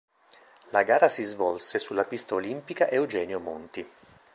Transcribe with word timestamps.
La 0.71 0.81
gara 0.83 1.09
si 1.09 1.21
svolse 1.21 1.77
sulla 1.77 2.05
pista 2.05 2.33
olimpica 2.33 2.89
Eugenio 2.89 3.39
Monti. 3.39 3.87